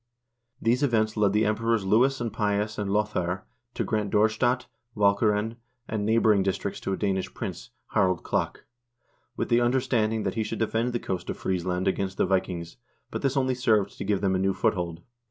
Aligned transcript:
These 0.59 0.81
events 0.81 1.15
led 1.15 1.31
the 1.31 1.45
emperors 1.45 1.85
Lewis 1.85 2.17
the 2.17 2.31
Pious 2.31 2.79
and 2.79 2.91
Lothair 2.91 3.45
to 3.75 3.83
grant 3.83 4.09
Dorstadt, 4.09 4.65
Walcheren, 4.97 5.57
and 5.87 6.03
neighboring 6.07 6.41
districts 6.41 6.79
to 6.79 6.93
a 6.93 6.97
Danish 6.97 7.31
prince, 7.35 7.69
Harald 7.91 8.23
Klak, 8.23 8.63
with 9.37 9.49
the 9.49 9.61
understanding 9.61 10.23
that 10.23 10.33
he 10.33 10.41
should 10.43 10.57
defend 10.57 10.93
the 10.93 10.99
coast 10.99 11.29
of 11.29 11.37
Friesland 11.37 11.87
against 11.87 12.17
the 12.17 12.25
Vikings, 12.25 12.77
but 13.11 13.21
this 13.21 13.37
only 13.37 13.53
served 13.53 13.95
to 13.99 14.03
give 14.03 14.21
them 14.21 14.33
a 14.33 14.39
new 14.39 14.55
foothold. 14.55 15.03